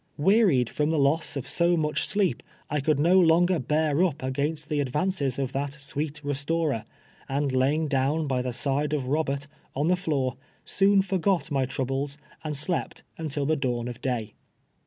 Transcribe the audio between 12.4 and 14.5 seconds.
and slept nntil the dawn of day.